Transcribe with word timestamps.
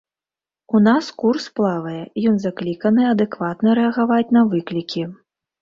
У 0.79 0.79
нас 0.87 1.09
курс 1.23 1.45
плавае, 1.59 2.01
ён 2.31 2.39
закліканы 2.45 3.03
адэкватна 3.13 3.79
рэагаваць 3.81 4.29
на 4.39 4.45
выклікі. 4.57 5.07